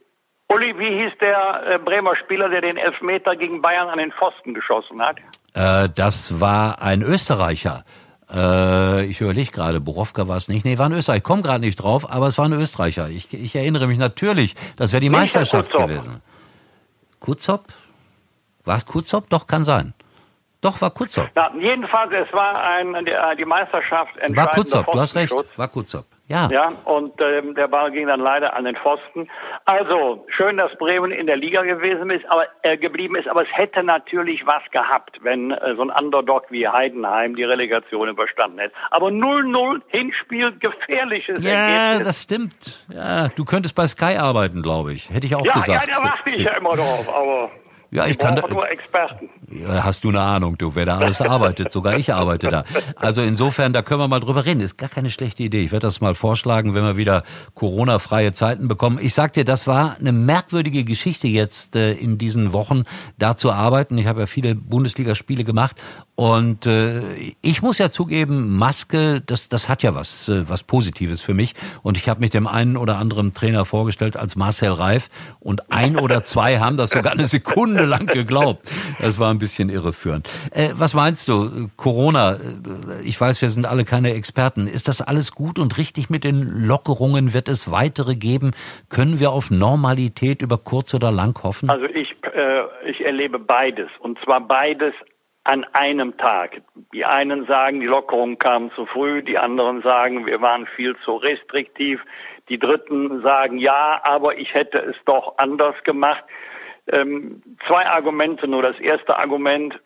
Uli, 0.48 0.76
wie 0.80 1.04
hieß 1.04 1.12
der 1.20 1.62
äh, 1.64 1.78
Bremer 1.78 2.16
Spieler, 2.16 2.48
der 2.48 2.60
den 2.60 2.76
Elfmeter 2.76 3.36
gegen 3.36 3.62
Bayern 3.62 3.88
an 3.88 3.98
den 3.98 4.10
Pfosten 4.10 4.52
geschossen 4.52 5.00
hat? 5.00 5.18
Äh, 5.54 5.88
das 5.94 6.40
war 6.40 6.82
ein 6.82 7.02
Österreicher. 7.02 7.84
Äh, 8.32 9.04
ich 9.06 9.20
überlege 9.20 9.50
gerade, 9.50 9.80
Borowka 9.80 10.26
war 10.28 10.36
es 10.36 10.48
nicht. 10.48 10.64
Nee, 10.64 10.78
war 10.78 10.86
ein 10.86 10.92
Österreicher. 10.92 11.18
Ich 11.18 11.24
komme 11.24 11.42
gerade 11.42 11.60
nicht 11.60 11.76
drauf, 11.76 12.10
aber 12.10 12.26
es 12.26 12.38
war 12.38 12.46
ein 12.46 12.52
Österreicher. 12.52 13.08
Ich, 13.08 13.32
ich 13.32 13.54
erinnere 13.54 13.86
mich 13.86 13.98
natürlich, 13.98 14.54
das 14.76 14.92
wäre 14.92 15.00
die 15.00 15.10
Meisterschaft 15.10 15.70
gewesen. 15.70 16.22
Kutzop? 17.20 17.64
War 18.64 18.76
es 18.76 18.86
Kutzop? 18.86 19.28
Doch, 19.28 19.46
kann 19.46 19.64
sein. 19.64 19.94
Doch, 20.60 20.80
war 20.80 20.90
Kutzop. 20.90 21.28
Ja, 21.34 21.50
jedenfalls, 21.58 22.12
es 22.12 22.32
war 22.32 22.54
ein, 22.62 23.04
die, 23.04 23.12
die 23.36 23.44
Meisterschaft 23.44 24.12
War 24.28 24.50
Kutzop, 24.50 24.90
du 24.92 25.00
hast 25.00 25.16
recht, 25.16 25.34
war 25.56 25.68
Kutzop. 25.68 26.06
Ja. 26.32 26.48
Ja, 26.50 26.72
und 26.86 27.12
ähm, 27.20 27.54
der 27.54 27.68
Ball 27.68 27.90
ging 27.90 28.06
dann 28.06 28.20
leider 28.20 28.56
an 28.56 28.64
den 28.64 28.74
Pfosten. 28.74 29.28
Also, 29.66 30.24
schön, 30.28 30.56
dass 30.56 30.74
Bremen 30.78 31.10
in 31.10 31.26
der 31.26 31.36
Liga 31.36 31.60
gewesen 31.60 32.08
ist, 32.08 32.24
aber 32.30 32.46
äh, 32.62 32.78
geblieben 32.78 33.16
ist, 33.16 33.28
aber 33.28 33.42
es 33.42 33.48
hätte 33.52 33.82
natürlich 33.82 34.46
was 34.46 34.62
gehabt, 34.70 35.18
wenn 35.22 35.50
äh, 35.50 35.74
so 35.76 35.82
ein 35.82 35.90
Underdog 35.90 36.46
wie 36.48 36.66
Heidenheim 36.66 37.36
die 37.36 37.44
Relegation 37.44 38.08
überstanden 38.08 38.60
hätte. 38.60 38.74
Aber 38.90 39.08
0-0 39.08 39.82
Hinspiel, 39.88 40.52
gefährliches 40.58 41.36
ja, 41.44 41.50
Ergebnis. 41.50 41.98
Ja, 41.98 42.04
das 42.04 42.22
stimmt. 42.22 42.86
Ja, 42.90 43.28
du 43.28 43.44
könntest 43.44 43.76
bei 43.76 43.86
Sky 43.86 44.16
arbeiten, 44.16 44.62
glaube 44.62 44.94
ich. 44.94 45.10
Hätte 45.10 45.26
ich 45.26 45.36
auch 45.36 45.44
ja, 45.44 45.52
gesagt. 45.52 45.86
Ja, 45.86 45.96
da 45.98 46.02
warte 46.02 46.30
ich 46.30 46.44
ja 46.44 46.56
immer 46.56 46.76
drauf, 46.76 47.14
aber 47.14 47.50
ja, 47.90 48.06
ich 48.06 48.18
kann 48.18 48.36
da, 48.36 48.48
nur 48.48 48.66
Experten. 48.70 49.28
Hast 49.66 50.04
du 50.04 50.08
eine 50.08 50.20
Ahnung, 50.20 50.58
du, 50.58 50.74
wer 50.74 50.86
da 50.86 50.98
alles 50.98 51.20
arbeitet. 51.20 51.72
Sogar 51.72 51.96
ich 51.96 52.12
arbeite 52.12 52.48
da. 52.48 52.64
Also 52.96 53.22
insofern, 53.22 53.72
da 53.72 53.82
können 53.82 54.00
wir 54.00 54.08
mal 54.08 54.20
drüber 54.20 54.44
reden. 54.44 54.60
Ist 54.60 54.78
gar 54.78 54.88
keine 54.88 55.10
schlechte 55.10 55.42
Idee. 55.42 55.62
Ich 55.62 55.72
werde 55.72 55.86
das 55.86 56.00
mal 56.00 56.14
vorschlagen, 56.14 56.74
wenn 56.74 56.84
wir 56.84 56.96
wieder 56.96 57.22
Corona-freie 57.54 58.32
Zeiten 58.32 58.68
bekommen. 58.68 58.98
Ich 59.00 59.14
sag 59.14 59.32
dir, 59.32 59.44
das 59.44 59.66
war 59.66 59.96
eine 59.98 60.12
merkwürdige 60.12 60.84
Geschichte 60.84 61.28
jetzt 61.28 61.76
äh, 61.76 61.92
in 61.92 62.18
diesen 62.18 62.52
Wochen, 62.52 62.84
da 63.18 63.36
zu 63.36 63.52
arbeiten. 63.52 63.98
Ich 63.98 64.06
habe 64.06 64.20
ja 64.20 64.26
viele 64.26 64.54
Bundesligaspiele 64.54 65.44
gemacht 65.44 65.76
und 66.14 66.66
äh, 66.66 67.02
ich 67.40 67.62
muss 67.62 67.78
ja 67.78 67.90
zugeben, 67.90 68.56
Maske, 68.56 69.20
das, 69.20 69.48
das 69.48 69.68
hat 69.68 69.82
ja 69.82 69.94
was, 69.94 70.28
äh, 70.28 70.48
was 70.48 70.62
Positives 70.62 71.20
für 71.20 71.34
mich. 71.34 71.54
Und 71.82 71.98
ich 71.98 72.08
habe 72.08 72.20
mich 72.20 72.30
dem 72.30 72.46
einen 72.46 72.76
oder 72.76 72.98
anderen 72.98 73.32
Trainer 73.32 73.64
vorgestellt 73.64 74.16
als 74.16 74.36
Marcel 74.36 74.72
Reif 74.72 75.08
und 75.40 75.72
ein 75.72 75.98
oder 75.98 76.22
zwei 76.22 76.58
haben 76.58 76.76
das 76.76 76.90
sogar 76.90 77.12
eine 77.12 77.26
Sekunde 77.26 77.84
lang 77.84 78.06
geglaubt. 78.06 78.68
Das 79.00 79.18
war 79.18 79.30
ein 79.30 79.38
bisschen 79.42 79.68
irreführend. 79.68 80.30
Äh, 80.52 80.70
was 80.74 80.94
meinst 80.94 81.26
du, 81.28 81.68
Corona? 81.76 82.34
Äh, 82.34 83.02
ich 83.04 83.20
weiß, 83.20 83.42
wir 83.42 83.48
sind 83.48 83.66
alle 83.66 83.84
keine 83.84 84.14
Experten. 84.14 84.68
Ist 84.68 84.86
das 84.86 85.02
alles 85.02 85.32
gut 85.32 85.58
und 85.58 85.78
richtig 85.78 86.10
mit 86.10 86.22
den 86.22 86.64
Lockerungen? 86.64 87.34
Wird 87.34 87.48
es 87.48 87.70
weitere 87.70 88.14
geben? 88.14 88.52
Können 88.88 89.18
wir 89.18 89.32
auf 89.32 89.50
Normalität 89.50 90.42
über 90.42 90.58
kurz 90.58 90.94
oder 90.94 91.10
lang 91.10 91.36
hoffen? 91.42 91.68
Also 91.70 91.86
ich, 91.86 92.14
äh, 92.32 92.62
ich 92.88 93.04
erlebe 93.04 93.38
beides. 93.40 93.90
Und 93.98 94.18
zwar 94.24 94.40
beides 94.40 94.94
an 95.44 95.64
einem 95.72 96.16
Tag. 96.18 96.62
Die 96.94 97.04
einen 97.04 97.46
sagen, 97.46 97.80
die 97.80 97.86
Lockerungen 97.86 98.38
kamen 98.38 98.70
zu 98.76 98.86
früh, 98.86 99.22
die 99.22 99.38
anderen 99.38 99.82
sagen, 99.82 100.24
wir 100.26 100.40
waren 100.40 100.66
viel 100.76 100.94
zu 101.04 101.16
restriktiv, 101.16 102.00
die 102.48 102.60
Dritten 102.60 103.22
sagen, 103.22 103.58
ja, 103.58 104.00
aber 104.04 104.38
ich 104.38 104.54
hätte 104.54 104.78
es 104.78 104.96
doch 105.04 105.38
anders 105.38 105.74
gemacht. 105.82 106.22
Ähm, 106.88 107.42
zwei 107.66 107.86
Argumente 107.86 108.48
nur. 108.48 108.62
Das 108.62 108.78
erste 108.80 109.18
Argument, 109.18 109.78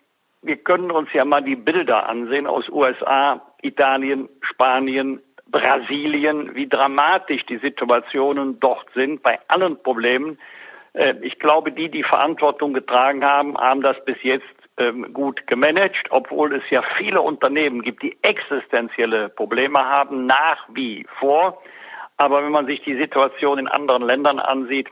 wir 0.42 0.56
können 0.56 0.90
uns 0.90 1.12
ja 1.12 1.24
mal 1.24 1.42
die 1.42 1.56
Bilder 1.56 2.08
ansehen 2.08 2.46
aus 2.46 2.68
USA, 2.68 3.42
Italien, 3.62 4.28
Spanien, 4.40 5.20
Brasilien, 5.48 6.54
wie 6.54 6.68
dramatisch 6.68 7.44
die 7.46 7.58
Situationen 7.58 8.58
dort 8.60 8.86
sind 8.94 9.22
bei 9.22 9.38
allen 9.48 9.80
Problemen. 9.82 10.38
Äh, 10.94 11.14
ich 11.22 11.38
glaube, 11.38 11.72
die, 11.72 11.90
die 11.90 12.02
Verantwortung 12.02 12.72
getragen 12.72 13.24
haben, 13.24 13.56
haben 13.56 13.82
das 13.82 14.02
bis 14.04 14.16
jetzt 14.22 14.46
ähm, 14.78 15.12
gut 15.12 15.46
gemanagt, 15.46 16.08
obwohl 16.10 16.54
es 16.54 16.62
ja 16.70 16.82
viele 16.98 17.20
Unternehmen 17.22 17.82
gibt, 17.82 18.02
die 18.02 18.16
existenzielle 18.22 19.28
Probleme 19.28 19.78
haben, 19.78 20.26
nach 20.26 20.66
wie 20.72 21.06
vor. 21.18 21.62
Aber 22.16 22.42
wenn 22.42 22.52
man 22.52 22.66
sich 22.66 22.82
die 22.82 22.96
Situation 22.96 23.58
in 23.58 23.68
anderen 23.68 24.02
Ländern 24.02 24.38
ansieht, 24.38 24.88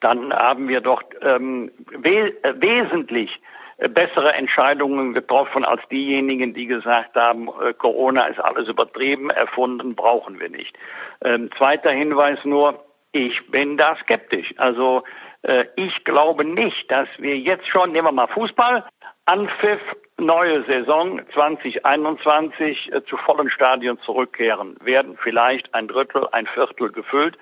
dann 0.00 0.32
haben 0.32 0.68
wir 0.68 0.80
doch 0.80 1.02
ähm, 1.22 1.70
we 1.90 2.34
äh, 2.42 2.54
wesentlich 2.56 3.40
äh, 3.78 3.88
bessere 3.88 4.34
Entscheidungen 4.34 5.14
getroffen 5.14 5.64
als 5.64 5.82
diejenigen, 5.90 6.54
die 6.54 6.66
gesagt 6.66 7.14
haben, 7.16 7.48
äh, 7.48 7.72
Corona 7.74 8.26
ist 8.26 8.40
alles 8.40 8.68
übertrieben, 8.68 9.30
erfunden, 9.30 9.94
brauchen 9.94 10.40
wir 10.40 10.48
nicht. 10.48 10.76
Ähm, 11.24 11.50
zweiter 11.56 11.90
Hinweis 11.90 12.38
nur, 12.44 12.84
ich 13.12 13.50
bin 13.50 13.76
da 13.76 13.96
skeptisch. 13.96 14.54
Also 14.58 15.02
äh, 15.42 15.64
ich 15.76 16.04
glaube 16.04 16.44
nicht, 16.44 16.90
dass 16.90 17.08
wir 17.18 17.38
jetzt 17.38 17.66
schon, 17.68 17.92
nehmen 17.92 18.08
wir 18.08 18.12
mal 18.12 18.28
Fußball, 18.28 18.84
Anpfiff, 19.26 19.80
neue 20.18 20.64
Saison 20.64 21.20
2021 21.34 22.92
äh, 22.92 23.04
zu 23.04 23.16
vollen 23.18 23.50
Stadien 23.50 23.98
zurückkehren, 24.00 24.76
werden 24.82 25.18
vielleicht 25.22 25.72
ein 25.74 25.86
Drittel, 25.86 26.26
ein 26.32 26.46
Viertel 26.46 26.90
gefüllt. 26.90 27.38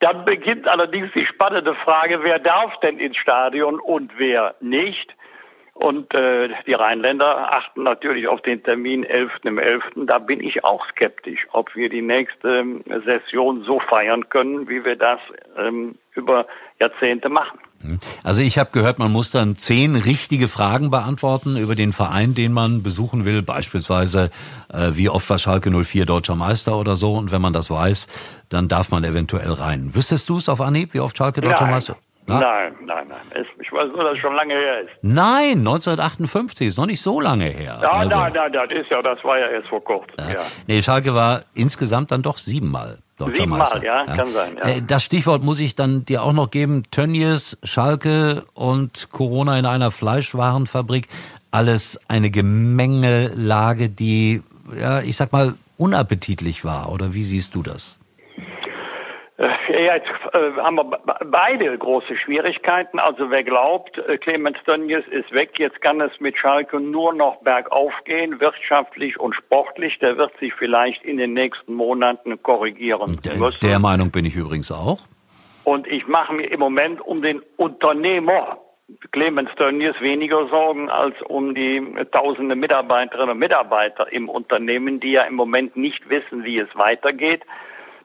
Dann 0.00 0.24
beginnt 0.24 0.68
allerdings 0.68 1.10
die 1.14 1.24
spannende 1.24 1.74
Frage, 1.74 2.22
wer 2.22 2.38
darf 2.38 2.78
denn 2.80 2.98
ins 2.98 3.16
Stadion 3.16 3.80
und 3.80 4.12
wer 4.18 4.54
nicht? 4.60 5.14
Und 5.72 6.14
äh, 6.14 6.48
die 6.66 6.72
Rheinländer 6.72 7.52
achten 7.52 7.82
natürlich 7.82 8.28
auf 8.28 8.40
den 8.40 8.62
Termin 8.62 9.04
11. 9.04 9.30
im 9.44 9.58
11. 9.58 9.84
Da 9.96 10.18
bin 10.18 10.42
ich 10.42 10.64
auch 10.64 10.86
skeptisch, 10.88 11.46
ob 11.52 11.74
wir 11.76 11.90
die 11.90 12.00
nächste 12.00 12.48
ähm, 12.48 12.82
Session 13.04 13.62
so 13.62 13.78
feiern 13.80 14.28
können, 14.30 14.68
wie 14.70 14.84
wir 14.84 14.96
das 14.96 15.20
ähm, 15.58 15.96
über 16.14 16.46
Jahrzehnte 16.80 17.28
machen. 17.28 17.58
Also 18.22 18.40
ich 18.40 18.58
habe 18.58 18.70
gehört, 18.72 18.98
man 18.98 19.12
muss 19.12 19.30
dann 19.30 19.56
zehn 19.56 19.96
richtige 19.96 20.48
Fragen 20.48 20.90
beantworten 20.90 21.56
über 21.56 21.74
den 21.74 21.92
Verein, 21.92 22.34
den 22.34 22.52
man 22.52 22.82
besuchen 22.82 23.24
will. 23.24 23.42
Beispielsweise, 23.42 24.30
äh, 24.72 24.90
wie 24.92 25.08
oft 25.08 25.28
war 25.28 25.38
Schalke 25.38 25.70
04 25.70 26.06
deutscher 26.06 26.36
Meister 26.36 26.76
oder 26.76 26.96
so. 26.96 27.14
Und 27.14 27.30
wenn 27.30 27.42
man 27.42 27.52
das 27.52 27.70
weiß, 27.70 28.06
dann 28.48 28.68
darf 28.68 28.90
man 28.90 29.04
eventuell 29.04 29.52
rein. 29.52 29.94
Wüsstest 29.94 30.28
du 30.28 30.38
es 30.38 30.48
auf 30.48 30.60
Anhieb, 30.60 30.94
wie 30.94 31.00
oft 31.00 31.16
Schalke 31.16 31.40
deutscher. 31.40 31.66
Meister? 31.66 31.96
Na? 32.26 32.40
Nein, 32.40 32.74
nein, 32.84 33.08
nein. 33.08 33.44
Ich 33.60 33.72
weiß 33.72 33.88
nur, 33.94 34.04
dass 34.04 34.14
es 34.14 34.18
schon 34.18 34.34
lange 34.34 34.54
her 34.54 34.80
ist. 34.80 34.90
Nein, 35.02 35.58
1958 35.58 36.66
ist 36.66 36.76
noch 36.78 36.86
nicht 36.86 37.00
so 37.00 37.20
lange 37.20 37.44
her. 37.44 37.78
Ja, 37.82 37.90
also, 37.92 38.16
nein, 38.18 38.32
nein, 38.34 38.52
das 38.52 38.70
ist 38.70 38.90
ja, 38.90 39.00
das 39.02 39.22
war 39.24 39.38
ja 39.38 39.46
erst 39.48 39.68
vor 39.68 39.82
kurzem. 39.82 40.14
Ja. 40.18 40.30
ja. 40.30 40.40
Nee, 40.66 40.82
Schalke 40.82 41.14
war 41.14 41.42
insgesamt 41.54 42.10
dann 42.10 42.22
doch 42.22 42.38
siebenmal 42.38 42.98
deutscher 43.18 43.34
Siebenmal, 43.36 43.58
Meister. 43.60 43.82
ja, 43.84 44.04
kann 44.04 44.28
sein. 44.28 44.56
Ja. 44.58 44.68
Äh, 44.68 44.82
Das 44.86 45.02
Stichwort 45.04 45.42
muss 45.42 45.60
ich 45.60 45.74
dann 45.74 46.04
dir 46.04 46.22
auch 46.22 46.32
noch 46.32 46.50
geben. 46.50 46.82
Tönnies, 46.90 47.58
Schalke 47.62 48.44
und 48.54 49.08
Corona 49.12 49.58
in 49.58 49.66
einer 49.66 49.90
Fleischwarenfabrik. 49.90 51.08
Alles 51.50 51.98
eine 52.08 52.30
Gemengelage, 52.30 53.88
die, 53.88 54.42
ja, 54.78 55.00
ich 55.00 55.16
sag 55.16 55.32
mal, 55.32 55.54
unappetitlich 55.78 56.64
war. 56.64 56.92
Oder 56.92 57.14
wie 57.14 57.24
siehst 57.24 57.54
du 57.54 57.62
das? 57.62 57.98
Äh, 59.38 59.48
Ja, 59.86 59.96
jetzt 59.96 60.08
äh, 60.32 60.52
haben 60.60 60.76
wir 60.76 60.84
be- 60.84 61.00
beide 61.26 61.76
große 61.76 62.16
Schwierigkeiten. 62.16 62.98
Also 62.98 63.30
wer 63.30 63.44
glaubt, 63.44 63.98
äh, 63.98 64.16
Clemens 64.18 64.56
Tönnies 64.64 65.06
ist 65.10 65.30
weg, 65.32 65.58
jetzt 65.58 65.80
kann 65.82 66.00
es 66.00 66.18
mit 66.20 66.38
Schalke 66.38 66.80
nur 66.80 67.12
noch 67.12 67.36
bergauf 67.42 67.92
gehen, 68.04 68.40
wirtschaftlich 68.40 69.18
und 69.20 69.34
sportlich. 69.34 69.98
Der 69.98 70.16
wird 70.16 70.36
sich 70.38 70.54
vielleicht 70.54 71.02
in 71.04 71.18
den 71.18 71.34
nächsten 71.34 71.74
Monaten 71.74 72.42
korrigieren 72.42 73.18
Der, 73.24 73.36
müssen. 73.36 73.58
der 73.62 73.78
Meinung 73.78 74.10
bin 74.10 74.24
ich 74.24 74.36
übrigens 74.36 74.72
auch. 74.72 75.00
Und 75.64 75.86
ich 75.88 76.06
mache 76.06 76.32
mir 76.32 76.46
im 76.50 76.60
Moment 76.60 77.00
um 77.00 77.22
den 77.22 77.42
Unternehmer 77.56 78.58
Clemens 79.10 79.50
Tönnies 79.56 80.00
weniger 80.00 80.46
Sorgen 80.46 80.88
als 80.88 81.20
um 81.22 81.56
die 81.56 81.82
tausende 82.12 82.54
Mitarbeiterinnen 82.54 83.30
und 83.32 83.38
Mitarbeiter 83.38 84.10
im 84.12 84.28
Unternehmen, 84.28 85.00
die 85.00 85.10
ja 85.10 85.22
im 85.22 85.34
Moment 85.34 85.76
nicht 85.76 86.08
wissen, 86.08 86.44
wie 86.44 86.58
es 86.58 86.68
weitergeht. 86.74 87.42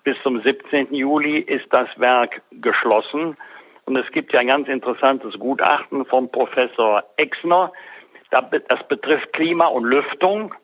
Bis 0.03 0.17
zum 0.23 0.41
17. 0.41 0.93
Juli 0.93 1.39
ist 1.39 1.67
das 1.71 1.87
Werk 1.97 2.41
geschlossen. 2.51 3.37
Und 3.85 3.97
es 3.97 4.11
gibt 4.11 4.33
ja 4.33 4.39
ein 4.39 4.47
ganz 4.47 4.67
interessantes 4.67 5.37
Gutachten 5.37 6.05
vom 6.05 6.31
Professor 6.31 7.03
Exner. 7.17 7.71
Das 8.29 8.87
betrifft 8.87 9.33
Klima 9.33 9.67
und 9.67 9.83
Lüftung. 9.83 10.55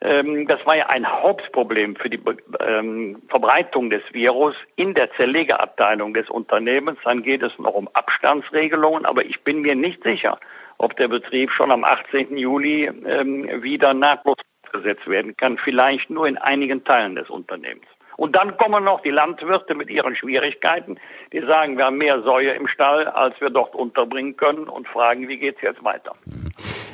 Ähm, 0.00 0.46
Das 0.46 0.64
war 0.66 0.76
ja 0.76 0.86
ein 0.88 1.10
Hauptproblem 1.10 1.96
für 1.96 2.10
die 2.10 2.20
ähm, 2.60 3.22
Verbreitung 3.28 3.90
des 3.90 4.02
Virus 4.12 4.54
in 4.76 4.94
der 4.94 5.10
Zerlegeabteilung 5.14 6.14
des 6.14 6.28
Unternehmens. 6.30 6.98
Dann 7.04 7.22
geht 7.22 7.42
es 7.42 7.58
noch 7.58 7.74
um 7.74 7.88
Abstandsregelungen, 7.94 9.06
aber 9.06 9.24
ich 9.24 9.42
bin 9.42 9.62
mir 9.62 9.74
nicht 9.74 10.02
sicher, 10.04 10.38
ob 10.78 10.96
der 10.96 11.08
Betrieb 11.08 11.50
schon 11.50 11.72
am 11.72 11.84
18. 11.84 12.36
Juli 12.36 12.84
ähm, 12.84 13.62
wieder 13.62 13.94
nahtlos 13.94 14.36
gesetzt 14.70 15.08
werden 15.08 15.36
kann. 15.36 15.58
Vielleicht 15.58 16.10
nur 16.10 16.28
in 16.28 16.38
einigen 16.38 16.84
Teilen 16.84 17.16
des 17.16 17.28
Unternehmens. 17.30 17.86
Und 18.18 18.34
dann 18.34 18.56
kommen 18.56 18.82
noch 18.82 19.00
die 19.02 19.10
Landwirte 19.10 19.76
mit 19.76 19.90
ihren 19.90 20.16
Schwierigkeiten, 20.16 20.98
die 21.32 21.40
sagen, 21.40 21.78
wir 21.78 21.84
haben 21.84 21.98
mehr 21.98 22.20
Säue 22.22 22.50
im 22.50 22.66
Stall, 22.66 23.06
als 23.06 23.40
wir 23.40 23.48
dort 23.48 23.76
unterbringen 23.76 24.36
können 24.36 24.64
und 24.64 24.88
fragen, 24.88 25.28
wie 25.28 25.38
geht's 25.38 25.62
jetzt 25.62 25.84
weiter? 25.84 26.16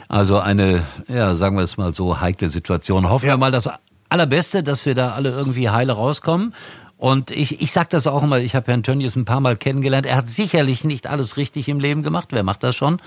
Also 0.06 0.38
eine, 0.38 0.84
ja, 1.08 1.32
sagen 1.32 1.56
wir 1.56 1.62
es 1.62 1.78
mal 1.78 1.94
so, 1.94 2.20
heikle 2.20 2.48
Situation. 2.48 3.08
Hoffen 3.08 3.26
wir 3.26 3.38
mal 3.38 3.50
das 3.50 3.70
Allerbeste, 4.10 4.62
dass 4.62 4.84
wir 4.84 4.94
da 4.94 5.12
alle 5.12 5.30
irgendwie 5.30 5.70
heile 5.70 5.94
rauskommen. 5.94 6.54
Und 6.98 7.30
ich, 7.30 7.58
ich 7.62 7.72
sag 7.72 7.88
das 7.88 8.06
auch 8.06 8.22
immer, 8.22 8.38
ich 8.38 8.54
habe 8.54 8.66
Herrn 8.66 8.82
Tönnies 8.82 9.16
ein 9.16 9.24
paar 9.24 9.40
Mal 9.40 9.56
kennengelernt. 9.56 10.04
Er 10.04 10.16
hat 10.16 10.28
sicherlich 10.28 10.84
nicht 10.84 11.06
alles 11.06 11.38
richtig 11.38 11.70
im 11.70 11.80
Leben 11.80 12.02
gemacht, 12.02 12.28
wer 12.32 12.42
macht 12.42 12.62
das 12.62 12.76
schon? 12.76 13.00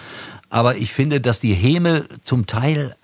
Aber 0.49 0.75
ich 0.75 0.91
finde, 0.91 1.21
dass 1.21 1.39
die 1.39 1.53
Häme 1.53 2.05
zum 2.23 2.47
Teil 2.47 2.95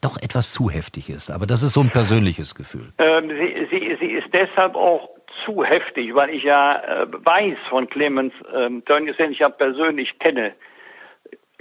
doch 0.00 0.16
etwas 0.16 0.52
zu 0.52 0.70
heftig 0.70 1.10
ist. 1.10 1.30
Aber 1.30 1.46
das 1.46 1.62
ist 1.62 1.74
so 1.74 1.80
ein 1.80 1.90
persönliches 1.90 2.54
Gefühl. 2.54 2.92
Ähm, 2.98 3.28
sie, 3.28 3.59
sie, 4.00 4.06
ist 4.06 4.28
deshalb 4.32 4.74
auch 4.74 5.10
zu 5.44 5.64
heftig, 5.64 6.14
weil 6.14 6.30
ich 6.30 6.42
ja 6.42 6.76
äh, 6.76 7.06
weiß 7.08 7.58
von 7.68 7.88
Clemens 7.88 8.34
ähm, 8.54 8.84
den 8.84 9.32
ich 9.32 9.38
ja 9.38 9.48
persönlich 9.48 10.18
kenne. 10.18 10.54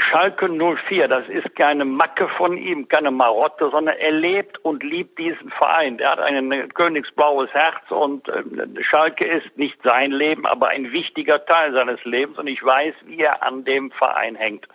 Schalke 0.01 0.47
04, 0.47 1.09
das 1.09 1.27
ist 1.27 1.55
keine 1.57 1.83
Macke 1.83 2.29
von 2.29 2.57
ihm, 2.57 2.87
keine 2.87 3.11
Marotte, 3.11 3.69
sondern 3.69 3.97
er 3.97 4.13
lebt 4.13 4.57
und 4.63 4.81
liebt 4.81 5.19
diesen 5.19 5.51
Verein. 5.51 5.99
Er 5.99 6.11
hat 6.11 6.19
ein 6.19 6.69
königsblaues 6.73 7.49
Herz 7.53 7.91
und 7.91 8.27
äh, 8.29 8.43
Schalke 8.81 9.25
ist 9.25 9.57
nicht 9.57 9.77
sein 9.83 10.11
Leben, 10.11 10.45
aber 10.45 10.69
ein 10.69 10.93
wichtiger 10.93 11.45
Teil 11.45 11.73
seines 11.73 12.03
Lebens 12.05 12.37
und 12.37 12.47
ich 12.47 12.63
weiß, 12.63 12.95
wie 13.05 13.19
er 13.19 13.43
an 13.43 13.65
dem 13.65 13.91
Verein 13.91 14.35
hängt. 14.35 14.67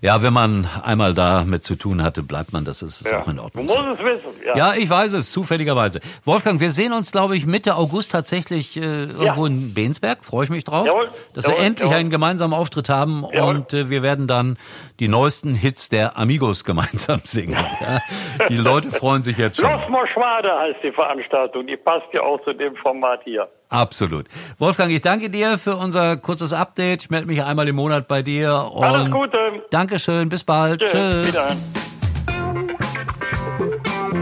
Ja, 0.00 0.22
wenn 0.22 0.32
man 0.32 0.68
einmal 0.82 1.14
damit 1.14 1.64
zu 1.64 1.74
tun 1.76 2.02
hatte, 2.02 2.22
bleibt 2.22 2.52
man, 2.52 2.64
das 2.64 2.82
ist, 2.82 3.00
ist 3.02 3.12
auch 3.12 3.28
in 3.28 3.36
Du 3.36 3.42
Ordnung. 3.42 3.66
musst 3.66 3.76
so. 3.78 3.84
es 3.92 3.98
wissen. 4.00 4.28
Ja. 4.46 4.56
Ja, 4.56 4.74
ich 4.74 4.88
weiß 4.90 5.12
es, 5.14 5.30
zufälligerweise. 5.32 6.00
Wolfgang, 6.24 6.60
wir 6.60 6.70
sehen 6.70 6.92
uns, 6.92 7.12
glaube 7.12 7.36
ich, 7.36 7.46
Mitte 7.46 7.76
August 7.76 8.12
tatsächlich 8.12 8.76
äh, 8.76 8.80
irgendwo 9.04 9.46
in 9.46 9.74
Bensberg. 9.74 10.24
Freue 10.24 10.44
ich 10.44 10.50
mich 10.50 10.64
drauf, 10.64 10.86
Jawohl, 10.86 11.10
dass 11.34 11.44
wir 11.46 11.52
jawohl, 11.52 11.64
endlich 11.64 11.88
jawohl. 11.88 12.00
einen 12.00 12.10
gemeinsamen 12.10 12.54
Auftritt 12.54 12.88
haben 12.88 13.24
und 13.24 13.72
äh, 13.72 13.88
wir 13.90 14.02
werden 14.02 14.26
dann 14.26 14.56
die 15.00 15.08
neuesten 15.08 15.54
Hits 15.54 15.88
der 15.88 16.16
Amigos 16.18 16.64
gemeinsam 16.64 17.20
singen. 17.24 17.52
Ja? 17.80 18.00
Die 18.48 18.56
Leute 18.56 18.90
freuen 18.90 19.22
sich 19.22 19.38
jetzt 19.38 19.60
schon. 19.60 19.70
Los 19.70 19.88
Moschwade 19.88 20.50
heißt 20.58 20.78
die 20.82 20.92
Veranstaltung. 20.92 21.66
Die 21.66 21.76
passt 21.76 22.06
ja 22.12 22.22
auch 22.22 22.40
zu 22.44 22.52
dem 22.52 22.74
Format 22.76 23.20
hier. 23.24 23.48
Absolut. 23.72 24.26
Wolfgang, 24.58 24.90
ich 24.92 25.00
danke 25.00 25.30
dir 25.30 25.56
für 25.56 25.76
unser 25.76 26.18
kurzes 26.18 26.52
Update. 26.52 27.04
Ich 27.04 27.10
melde 27.10 27.26
mich 27.26 27.42
einmal 27.42 27.66
im 27.68 27.76
Monat 27.76 28.06
bei 28.06 28.22
dir. 28.22 28.70
Und 28.70 28.84
Alles 28.84 29.10
Gute. 29.10 29.38
Dankeschön, 29.70 30.28
bis 30.28 30.44
bald. 30.44 30.80
Tschüss. 30.80 31.32
Tschüss. 31.32 31.56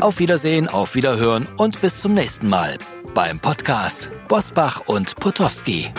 Auf 0.00 0.20
Wiedersehen, 0.20 0.68
auf 0.68 0.94
Wiederhören 0.94 1.48
und 1.56 1.80
bis 1.80 1.98
zum 1.98 2.14
nächsten 2.14 2.48
Mal 2.48 2.78
beim 3.12 3.40
Podcast 3.40 4.12
Bosbach 4.28 4.82
und 4.86 5.16
Potowski. 5.16 5.92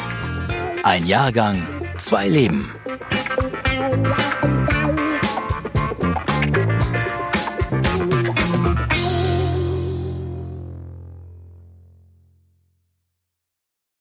Ein 0.83 1.05
Jahrgang, 1.05 1.67
zwei 1.97 2.29
Leben. 2.29 2.71